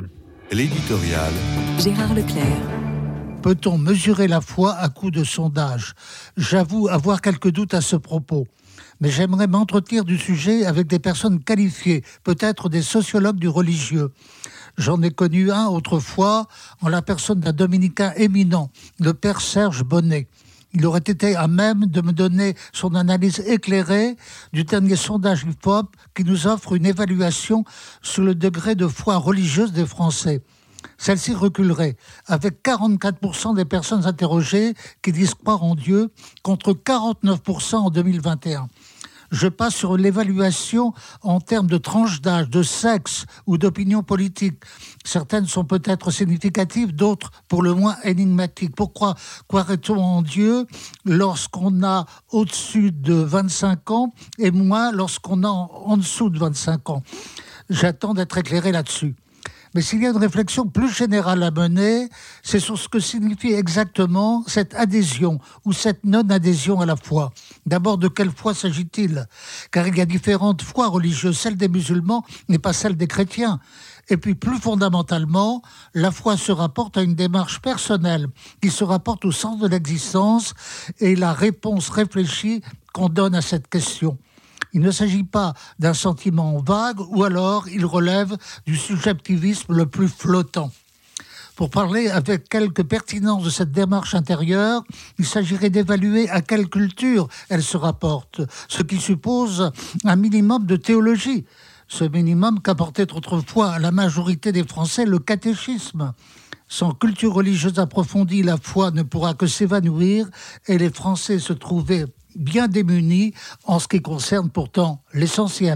minutes. 0.00 0.12
L'éditorial. 0.50 1.32
Gérard 1.78 2.14
Leclerc. 2.14 2.46
Peut-on 3.42 3.78
mesurer 3.78 4.28
la 4.28 4.40
foi 4.40 4.74
à 4.74 4.88
coup 4.88 5.10
de 5.10 5.24
sondage? 5.24 5.94
J'avoue 6.36 6.88
avoir 6.88 7.20
quelques 7.20 7.50
doutes 7.50 7.74
à 7.74 7.80
ce 7.80 7.96
propos. 7.96 8.46
Mais 9.00 9.10
j'aimerais 9.10 9.48
m'entretenir 9.48 10.04
du 10.04 10.16
sujet 10.16 10.64
avec 10.64 10.86
des 10.86 11.00
personnes 11.00 11.42
qualifiées, 11.42 12.04
peut-être 12.22 12.68
des 12.68 12.82
sociologues 12.82 13.38
du 13.38 13.48
religieux. 13.48 14.12
J'en 14.78 15.02
ai 15.02 15.10
connu 15.10 15.50
un 15.50 15.66
autrefois 15.66 16.46
en 16.80 16.88
la 16.88 17.02
personne 17.02 17.40
d'un 17.40 17.52
dominicain 17.52 18.12
éminent, 18.16 18.70
le 19.00 19.12
père 19.12 19.40
Serge 19.40 19.82
Bonnet. 19.82 20.28
Il 20.74 20.86
aurait 20.86 21.00
été 21.00 21.36
à 21.36 21.48
même 21.48 21.86
de 21.86 22.00
me 22.00 22.12
donner 22.12 22.54
son 22.72 22.94
analyse 22.94 23.40
éclairée 23.40 24.16
du 24.52 24.64
dernier 24.64 24.96
sondage 24.96 25.44
IFOP 25.44 25.94
qui 26.14 26.24
nous 26.24 26.46
offre 26.46 26.74
une 26.74 26.86
évaluation 26.86 27.64
sur 28.00 28.22
le 28.22 28.34
degré 28.34 28.74
de 28.74 28.86
foi 28.86 29.16
religieuse 29.16 29.72
des 29.72 29.86
Français. 29.86 30.42
Celle-ci 30.98 31.34
reculerait, 31.34 31.96
avec 32.26 32.62
44% 32.62 33.54
des 33.54 33.64
personnes 33.64 34.06
interrogées 34.06 34.74
qui 35.02 35.12
disent 35.12 35.34
croire 35.34 35.62
en 35.62 35.74
Dieu, 35.74 36.10
contre 36.42 36.72
49% 36.72 37.76
en 37.76 37.90
2021 37.90 38.68
je 39.32 39.48
passe 39.48 39.74
sur 39.74 39.96
l'évaluation 39.96 40.92
en 41.22 41.40
termes 41.40 41.66
de 41.66 41.78
tranche 41.78 42.20
d'âge, 42.20 42.50
de 42.50 42.62
sexe 42.62 43.24
ou 43.46 43.58
d'opinion 43.58 44.02
politique. 44.02 44.62
Certaines 45.04 45.46
sont 45.46 45.64
peut-être 45.64 46.10
significatives, 46.10 46.94
d'autres 46.94 47.32
pour 47.48 47.62
le 47.62 47.74
moins 47.74 47.96
énigmatiques. 48.04 48.76
Pourquoi 48.76 49.16
croirait-on 49.48 49.96
en 49.96 50.22
Dieu 50.22 50.66
lorsqu'on 51.04 51.82
a 51.82 52.06
au-dessus 52.30 52.92
de 52.92 53.14
25 53.14 53.90
ans 53.90 54.12
et 54.38 54.50
moins 54.50 54.92
lorsqu'on 54.92 55.42
a 55.42 55.48
en 55.48 55.96
dessous 55.96 56.30
de 56.30 56.38
25 56.38 56.90
ans? 56.90 57.02
J'attends 57.70 58.14
d'être 58.14 58.36
éclairé 58.36 58.70
là-dessus. 58.70 59.16
Mais 59.74 59.80
s'il 59.82 60.02
y 60.02 60.06
a 60.06 60.10
une 60.10 60.18
réflexion 60.18 60.66
plus 60.66 60.92
générale 60.92 61.42
à 61.42 61.50
mener, 61.50 62.08
c'est 62.42 62.60
sur 62.60 62.78
ce 62.78 62.88
que 62.88 63.00
signifie 63.00 63.52
exactement 63.52 64.44
cette 64.46 64.74
adhésion 64.74 65.38
ou 65.64 65.72
cette 65.72 66.04
non-adhésion 66.04 66.80
à 66.80 66.86
la 66.86 66.96
foi. 66.96 67.32
D'abord, 67.64 67.96
de 67.96 68.08
quelle 68.08 68.30
foi 68.30 68.54
s'agit-il? 68.54 69.26
Car 69.70 69.88
il 69.88 69.96
y 69.96 70.00
a 70.00 70.06
différentes 70.06 70.62
foi 70.62 70.88
religieuses. 70.88 71.38
Celle 71.38 71.56
des 71.56 71.68
musulmans 71.68 72.24
n'est 72.48 72.58
pas 72.58 72.72
celle 72.72 72.96
des 72.96 73.06
chrétiens. 73.06 73.60
Et 74.08 74.16
puis 74.16 74.34
plus 74.34 74.58
fondamentalement, 74.58 75.62
la 75.94 76.10
foi 76.10 76.36
se 76.36 76.52
rapporte 76.52 76.98
à 76.98 77.02
une 77.02 77.14
démarche 77.14 77.60
personnelle 77.62 78.26
qui 78.60 78.70
se 78.70 78.84
rapporte 78.84 79.24
au 79.24 79.32
sens 79.32 79.58
de 79.58 79.68
l'existence 79.68 80.54
et 80.98 81.16
la 81.16 81.32
réponse 81.32 81.88
réfléchie 81.88 82.62
qu'on 82.92 83.08
donne 83.08 83.34
à 83.34 83.42
cette 83.42 83.68
question. 83.68 84.18
Il 84.72 84.80
ne 84.80 84.90
s'agit 84.90 85.24
pas 85.24 85.54
d'un 85.78 85.94
sentiment 85.94 86.58
vague 86.58 87.00
ou 87.00 87.24
alors 87.24 87.68
il 87.68 87.84
relève 87.84 88.36
du 88.66 88.76
subjectivisme 88.76 89.74
le 89.74 89.86
plus 89.86 90.08
flottant. 90.08 90.70
Pour 91.56 91.68
parler 91.68 92.08
avec 92.08 92.48
quelque 92.48 92.80
pertinence 92.80 93.44
de 93.44 93.50
cette 93.50 93.72
démarche 93.72 94.14
intérieure, 94.14 94.82
il 95.18 95.26
s'agirait 95.26 95.68
d'évaluer 95.68 96.28
à 96.30 96.40
quelle 96.40 96.68
culture 96.68 97.28
elle 97.50 97.62
se 97.62 97.76
rapporte, 97.76 98.40
ce 98.68 98.82
qui 98.82 98.98
suppose 98.98 99.70
un 100.04 100.16
minimum 100.16 100.64
de 100.64 100.76
théologie. 100.76 101.44
Ce 101.88 102.04
minimum 102.04 102.60
qu'apportait 102.62 103.12
autrefois 103.12 103.72
à 103.72 103.78
la 103.78 103.90
majorité 103.90 104.50
des 104.50 104.64
Français 104.64 105.04
le 105.04 105.18
catéchisme. 105.18 106.14
Sans 106.66 106.94
culture 106.94 107.34
religieuse 107.34 107.78
approfondie, 107.78 108.42
la 108.42 108.56
foi 108.56 108.90
ne 108.90 109.02
pourra 109.02 109.34
que 109.34 109.46
s'évanouir 109.46 110.26
et 110.68 110.78
les 110.78 110.88
Français 110.88 111.38
se 111.38 111.52
trouver 111.52 112.06
bien 112.36 112.68
démunis 112.68 113.34
en 113.64 113.78
ce 113.78 113.88
qui 113.88 114.00
concerne 114.00 114.50
pourtant 114.50 115.02
l'essentiel. 115.14 115.70